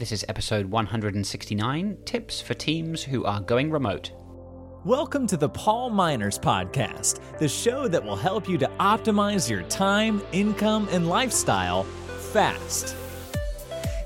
[0.00, 4.12] This is episode 169 Tips for Teams Who Are Going Remote.
[4.86, 9.62] Welcome to the Paul Minors Podcast, the show that will help you to optimize your
[9.64, 11.82] time, income, and lifestyle
[12.32, 12.96] fast.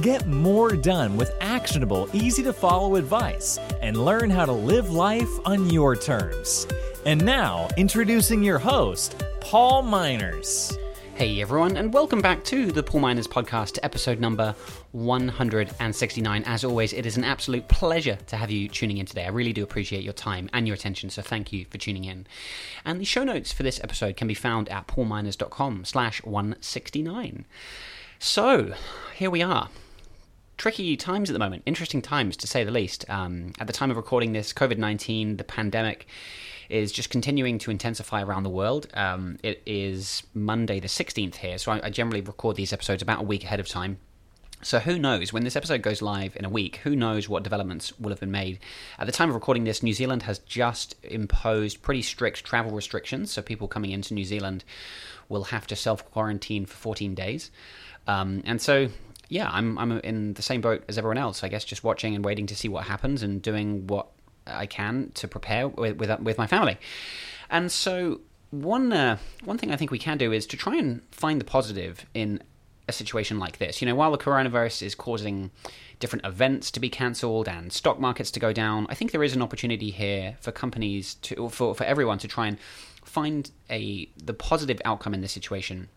[0.00, 5.30] Get more done with actionable, easy to follow advice and learn how to live life
[5.44, 6.66] on your terms.
[7.04, 10.76] And now, introducing your host, Paul Minors.
[11.16, 14.54] Hey everyone, and welcome back to the Paul Minors Podcast, episode number
[14.92, 16.44] 169.
[16.44, 19.24] As always, it is an absolute pleasure to have you tuning in today.
[19.24, 22.26] I really do appreciate your time and your attention, so thank you for tuning in.
[22.84, 27.46] And the show notes for this episode can be found at paulminors.com slash 169.
[28.18, 28.74] So,
[29.14, 29.70] here we are
[30.58, 33.08] tricky times at the moment, interesting times to say the least.
[33.08, 36.06] Um, at the time of recording this, COVID 19, the pandemic,
[36.68, 38.88] is just continuing to intensify around the world.
[38.94, 43.20] Um, it is Monday the 16th here, so I, I generally record these episodes about
[43.20, 43.98] a week ahead of time.
[44.62, 46.76] So who knows when this episode goes live in a week?
[46.76, 48.58] Who knows what developments will have been made?
[48.98, 53.30] At the time of recording this, New Zealand has just imposed pretty strict travel restrictions.
[53.30, 54.64] So people coming into New Zealand
[55.28, 57.50] will have to self quarantine for 14 days.
[58.06, 58.88] Um, and so
[59.28, 61.42] yeah, I'm I'm in the same boat as everyone else.
[61.42, 64.08] I guess just watching and waiting to see what happens and doing what
[64.46, 66.78] I can to prepare with with, with my family.
[67.50, 71.02] And so one uh, one thing I think we can do is to try and
[71.10, 72.42] find the positive in
[72.88, 73.82] a situation like this.
[73.82, 75.50] You know, while the coronavirus is causing
[75.98, 79.34] different events to be cancelled and stock markets to go down, I think there is
[79.34, 82.58] an opportunity here for companies to for for everyone to try and
[83.04, 85.88] find a the positive outcome in this situation.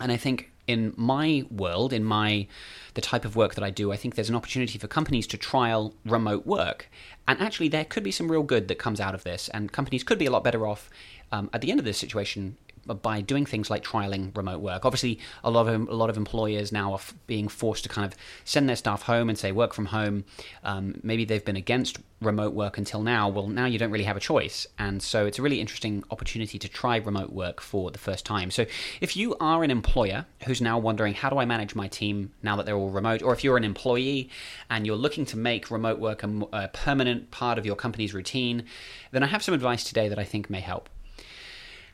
[0.00, 2.46] And I think in my world, in my
[2.94, 5.36] the type of work that I do, I think there's an opportunity for companies to
[5.36, 6.88] trial remote work.
[7.26, 10.04] And actually, there could be some real good that comes out of this, and companies
[10.04, 10.90] could be a lot better off
[11.30, 14.84] um, at the end of this situation by doing things like trialing remote work.
[14.84, 18.06] Obviously, a lot of a lot of employers now are f- being forced to kind
[18.06, 20.24] of send their staff home and say work from home.
[20.64, 23.28] Um, maybe they've been against remote work until now.
[23.28, 26.58] Well, now you don't really have a choice, and so it's a really interesting opportunity
[26.58, 28.50] to try remote work for the first time.
[28.50, 28.66] So,
[29.00, 32.56] if you are an employer who's now wondering how do I manage my team now
[32.56, 34.30] that they're all remote, or if you're an employee
[34.70, 38.64] and you're looking to make remote work a, a permanent part of your company's routine,
[39.12, 40.88] then I have some advice today that I think may help.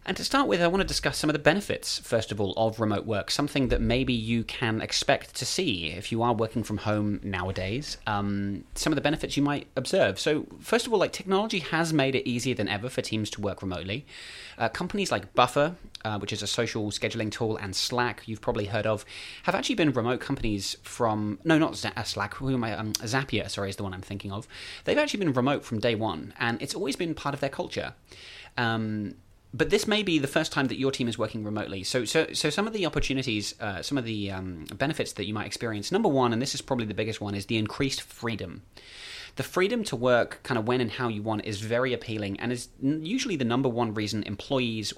[0.08, 2.54] And to start with, I want to discuss some of the benefits, first of all,
[2.56, 6.62] of remote work, something that maybe you can expect to see if you are working
[6.62, 10.18] from home nowadays, um, some of the benefits you might observe.
[10.18, 13.42] So, first of all, like technology has made it easier than ever for teams to
[13.42, 14.06] work remotely.
[14.56, 15.76] Uh, companies like Buffer,
[16.06, 19.04] uh, which is a social scheduling tool, and Slack, you've probably heard of,
[19.42, 22.94] have actually been remote companies from, no, not Z- uh, Slack, who am I, um,
[22.94, 24.48] Zapier, sorry, is the one I'm thinking of.
[24.84, 27.92] They've actually been remote from day one, and it's always been part of their culture.
[28.56, 29.14] Um,
[29.54, 31.82] but this may be the first time that your team is working remotely.
[31.82, 35.32] So, so, so some of the opportunities, uh, some of the um, benefits that you
[35.34, 35.90] might experience.
[35.90, 38.62] Number one, and this is probably the biggest one, is the increased freedom.
[39.36, 42.52] The freedom to work kind of when and how you want is very appealing, and
[42.52, 44.92] is usually the number one reason employees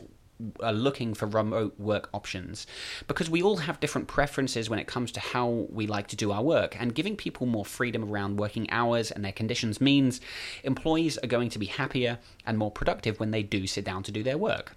[0.60, 2.66] are looking for remote work options.
[3.06, 6.32] Because we all have different preferences when it comes to how we like to do
[6.32, 10.20] our work and giving people more freedom around working hours and their conditions means
[10.64, 14.12] employees are going to be happier and more productive when they do sit down to
[14.12, 14.76] do their work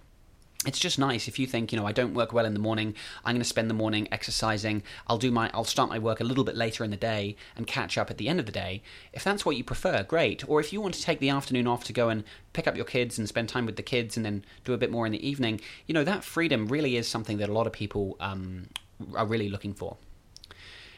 [0.65, 2.93] it's just nice if you think you know i don't work well in the morning
[3.25, 6.23] i'm going to spend the morning exercising i'll do my i'll start my work a
[6.23, 8.81] little bit later in the day and catch up at the end of the day.
[9.11, 10.47] If that's what you prefer great.
[10.47, 12.23] Or if you want to take the afternoon off to go and
[12.53, 14.91] pick up your kids and spend time with the kids and then do a bit
[14.91, 17.73] more in the evening you know that freedom really is something that a lot of
[17.73, 18.67] people um,
[19.15, 19.97] are really looking for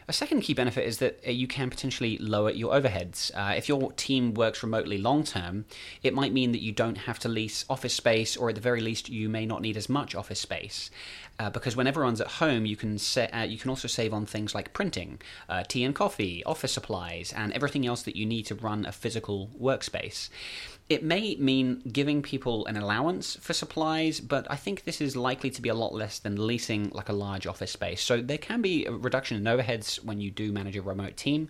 [0.08, 3.32] a second key benefit is that uh, you can potentially lower your overheads.
[3.34, 5.66] Uh, if your team works remotely long term,
[6.04, 8.82] it might mean that you don't have to lease office space, or at the very
[8.82, 10.92] least, you may not need as much office space.
[11.38, 14.26] Uh, because when everyone's at home, you can sa- uh, you can also save on
[14.26, 15.20] things like printing,
[15.50, 18.92] uh, tea and coffee, office supplies, and everything else that you need to run a
[18.92, 20.30] physical workspace.
[20.88, 25.50] It may mean giving people an allowance for supplies, but I think this is likely
[25.50, 28.02] to be a lot less than leasing like a large office space.
[28.02, 31.50] So there can be a reduction in overheads when you do manage a remote team.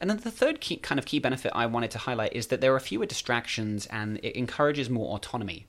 [0.00, 2.60] And then the third key, kind of key benefit I wanted to highlight is that
[2.60, 5.66] there are fewer distractions and it encourages more autonomy.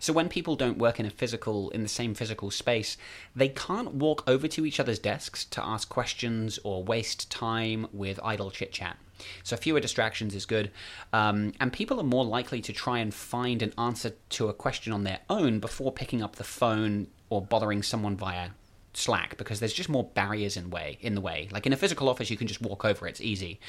[0.00, 2.96] So when people don't work in a physical in the same physical space,
[3.34, 8.20] they can't walk over to each other's desks to ask questions or waste time with
[8.22, 8.96] idle chit chat.
[9.42, 10.70] So fewer distractions is good,
[11.12, 14.92] um, and people are more likely to try and find an answer to a question
[14.92, 18.50] on their own before picking up the phone or bothering someone via
[18.92, 21.48] Slack because there's just more barriers in way in the way.
[21.50, 23.60] Like in a physical office, you can just walk over; it's easy.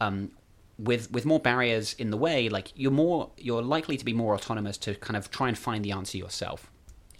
[0.00, 0.32] Um,
[0.82, 4.34] with with more barriers in the way, like you're more you're likely to be more
[4.34, 6.70] autonomous to kind of try and find the answer yourself.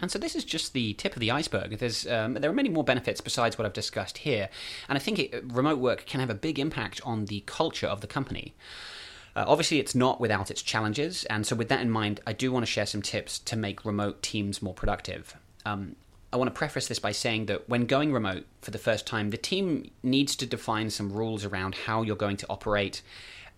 [0.01, 1.77] And so this is just the tip of the iceberg.
[1.77, 4.49] There's um, there are many more benefits besides what I've discussed here,
[4.89, 8.01] and I think it, remote work can have a big impact on the culture of
[8.01, 8.53] the company.
[9.35, 12.51] Uh, obviously, it's not without its challenges, and so with that in mind, I do
[12.51, 15.35] want to share some tips to make remote teams more productive.
[15.65, 15.95] Um,
[16.33, 19.29] I want to preface this by saying that when going remote for the first time,
[19.29, 23.03] the team needs to define some rules around how you're going to operate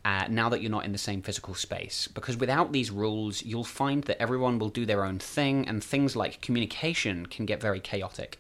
[0.06, 2.08] uh, now that you're not in the same physical space.
[2.08, 6.16] Because without these rules, you'll find that everyone will do their own thing, and things
[6.16, 8.40] like communication can get very chaotic.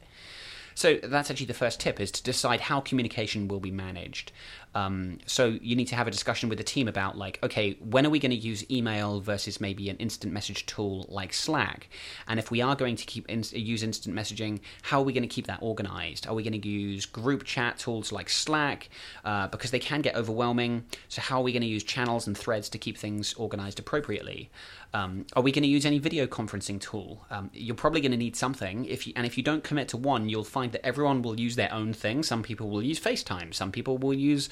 [0.75, 4.31] So that's actually the first tip: is to decide how communication will be managed.
[4.75, 8.05] Um, so you need to have a discussion with the team about like, okay, when
[8.05, 11.89] are we going to use email versus maybe an instant message tool like Slack?
[12.27, 15.23] And if we are going to keep in, use instant messaging, how are we going
[15.23, 16.27] to keep that organized?
[16.27, 18.89] Are we going to use group chat tools like Slack
[19.23, 20.83] uh, because they can get overwhelming?
[21.07, 24.51] So how are we going to use channels and threads to keep things organized appropriately?
[24.93, 27.25] Um, are we going to use any video conferencing tool?
[27.29, 28.85] Um, you're probably going to need something.
[28.85, 31.57] If you, and if you don't commit to one, you'll find that everyone will use
[31.57, 32.23] their own thing.
[32.23, 33.53] Some people will use FaceTime.
[33.53, 34.49] Some people will use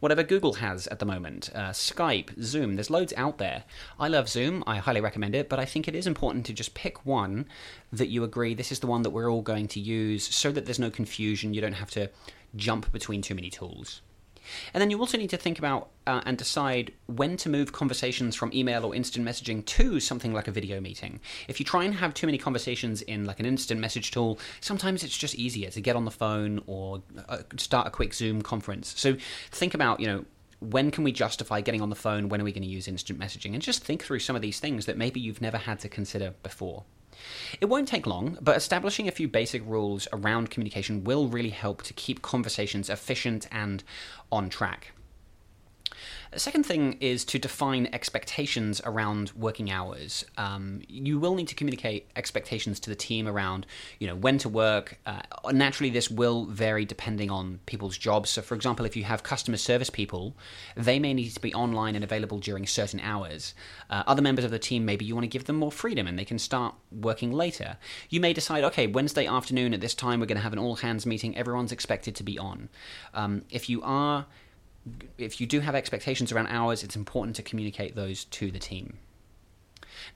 [0.00, 1.50] whatever Google has at the moment.
[1.54, 3.64] Uh, Skype, Zoom, there's loads out there.
[4.00, 6.74] I love Zoom, I highly recommend it, but I think it is important to just
[6.74, 7.46] pick one
[7.92, 10.64] that you agree this is the one that we're all going to use so that
[10.64, 11.54] there's no confusion.
[11.54, 12.10] You don't have to
[12.56, 14.02] jump between too many tools.
[14.74, 18.34] And then you also need to think about uh, and decide when to move conversations
[18.34, 21.20] from email or instant messaging to something like a video meeting.
[21.48, 25.04] If you try and have too many conversations in like an instant message tool, sometimes
[25.04, 28.94] it's just easier to get on the phone or uh, start a quick Zoom conference.
[28.96, 29.16] So
[29.50, 30.24] think about, you know,
[30.60, 32.28] when can we justify getting on the phone?
[32.28, 33.52] When are we going to use instant messaging?
[33.52, 36.34] And just think through some of these things that maybe you've never had to consider
[36.42, 36.84] before.
[37.60, 41.82] It won't take long, but establishing a few basic rules around communication will really help
[41.82, 43.84] to keep conversations efficient and
[44.30, 44.92] on track.
[46.32, 50.24] The second thing is to define expectations around working hours.
[50.38, 53.66] Um, you will need to communicate expectations to the team around,
[53.98, 54.98] you know, when to work.
[55.04, 55.20] Uh,
[55.52, 58.30] naturally, this will vary depending on people's jobs.
[58.30, 60.34] So, for example, if you have customer service people,
[60.74, 63.52] they may need to be online and available during certain hours.
[63.90, 66.18] Uh, other members of the team, maybe you want to give them more freedom and
[66.18, 67.76] they can start working later.
[68.08, 70.76] You may decide, okay, Wednesday afternoon at this time, we're going to have an all
[70.76, 71.36] hands meeting.
[71.36, 72.70] Everyone's expected to be on.
[73.12, 74.24] Um, if you are
[75.18, 78.98] if you do have expectations around hours, it's important to communicate those to the team.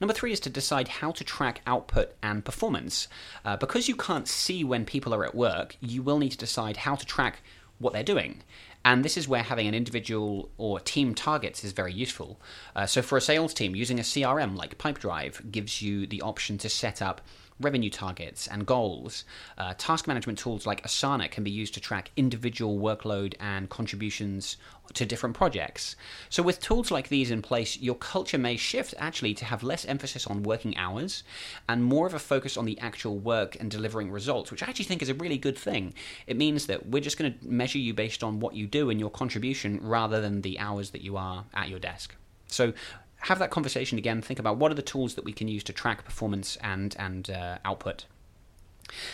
[0.01, 3.07] Number three is to decide how to track output and performance.
[3.45, 6.77] Uh, because you can't see when people are at work, you will need to decide
[6.77, 7.41] how to track
[7.79, 8.43] what they're doing.
[8.83, 12.39] And this is where having an individual or team targets is very useful.
[12.75, 16.57] Uh, so, for a sales team, using a CRM like Pipedrive gives you the option
[16.59, 17.21] to set up
[17.59, 19.25] revenue targets and goals.
[19.57, 24.57] Uh, task management tools like Asana can be used to track individual workload and contributions
[24.93, 25.95] to different projects.
[26.29, 29.85] So, with tools like these in place, your culture may shift actually to have less
[29.85, 31.23] emphasis on working hours
[31.67, 34.85] and more of a focus on the actual work and delivering results, which I actually
[34.85, 35.93] think is a really good thing.
[36.25, 38.99] It means that we're just going to measure you based on what you do and
[38.99, 42.15] your contribution rather than the hours that you are at your desk.
[42.47, 42.73] So,
[43.21, 44.21] have that conversation again.
[44.21, 47.29] Think about what are the tools that we can use to track performance and and
[47.29, 48.05] uh, output.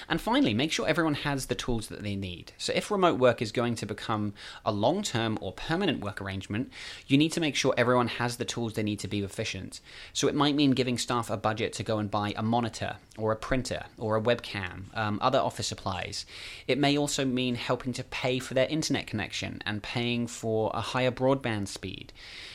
[0.08, 2.52] And finally, make sure everyone has the tools that they need.
[2.58, 4.34] So, if remote work is going to become
[4.66, 6.72] a long term or permanent work arrangement,
[7.08, 9.82] you need to make sure everyone has the tools they need to be efficient.
[10.14, 13.32] So, it might mean giving staff a budget to go and buy a monitor or
[13.32, 16.26] a printer or a webcam, um, other office supplies.
[16.68, 20.82] It may also mean helping to pay for their internet connection and paying for a
[20.82, 22.14] higher broadband speed.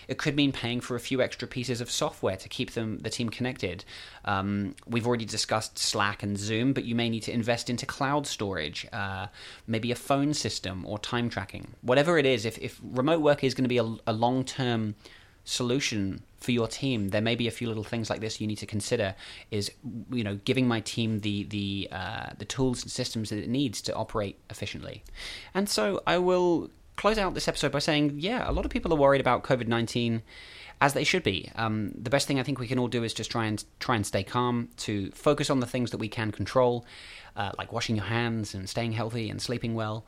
[0.09, 3.11] It could mean paying for a few extra pieces of software to keep them the
[3.11, 3.85] team connected.
[4.25, 8.27] Um, we've already discussed Slack and Zoom, but you may need to invest into cloud
[8.27, 9.27] storage, uh,
[9.67, 11.75] maybe a phone system or time tracking.
[11.83, 14.95] Whatever it is, if, if remote work is going to be a, a long term
[15.49, 18.59] solution for your team there may be a few little things like this you need
[18.59, 19.15] to consider
[19.51, 19.73] is
[20.11, 23.81] you know giving my team the the uh, the tools and systems that it needs
[23.81, 25.03] to operate efficiently
[25.55, 28.93] and so i will close out this episode by saying, yeah, a lot of people
[28.93, 30.23] are worried about COVID nineteen,
[30.81, 31.51] as they should be.
[31.55, 33.97] Um, the best thing I think we can all do is just try and try
[33.97, 36.85] and stay calm, to focus on the things that we can control,
[37.37, 40.05] uh, like washing your hands and staying healthy and sleeping well.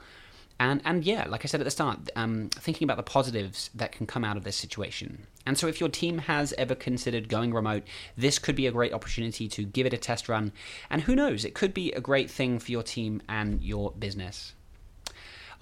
[0.58, 3.92] And, and yeah, like I said at the start, um, thinking about the positives that
[3.92, 5.26] can come out of this situation.
[5.46, 8.92] And so, if your team has ever considered going remote, this could be a great
[8.92, 10.52] opportunity to give it a test run.
[10.90, 14.54] And who knows, it could be a great thing for your team and your business.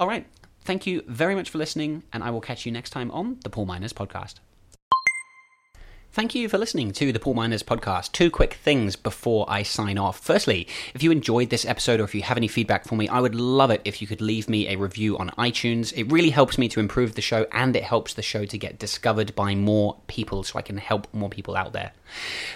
[0.01, 0.27] All right,
[0.69, 3.49] Thank you very much for listening, and I will catch you next time on the
[3.49, 4.35] Paul Minors Podcast.
[6.11, 8.13] Thank you for listening to the Paul Minors podcast.
[8.13, 10.19] Two quick things before I sign off.
[10.19, 13.21] Firstly, if you enjoyed this episode or if you have any feedback for me, I
[13.21, 15.93] would love it if you could leave me a review on iTunes.
[15.97, 18.79] It really helps me to improve the show and it helps the show to get
[18.79, 21.93] discovered by more people so I can help more people out there.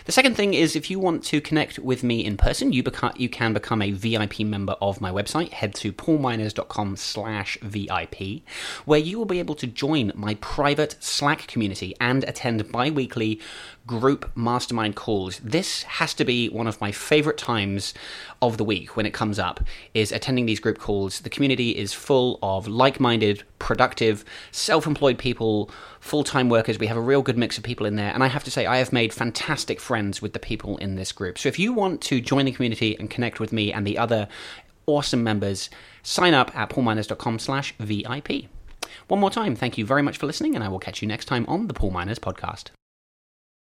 [0.06, 3.20] The second thing is if you want to connect with me in person, you, beca-
[3.20, 5.50] you can become a VIP member of my website.
[5.50, 8.42] Head to paulminors.com slash VIP,
[8.86, 13.40] where you will be able to join my private Slack community and attend bi-weekly
[13.86, 15.38] group mastermind calls.
[15.40, 17.94] This has to be one of my favorite times
[18.40, 19.60] of the week when it comes up
[19.94, 21.20] is attending these group calls.
[21.20, 25.70] The community is full of like-minded, productive, self-employed people,
[26.00, 26.78] full-time workers.
[26.78, 28.66] We have a real good mix of people in there, and I have to say
[28.66, 31.38] I have made fantastic friends with the people in this group.
[31.38, 34.28] So if you want to join the community and connect with me and the other
[34.86, 35.70] awesome members,
[36.02, 38.46] sign up at paulminors.com slash VIP.
[39.08, 41.26] One more time, thank you very much for listening, and I will catch you next
[41.26, 42.70] time on the Paul Minors podcast.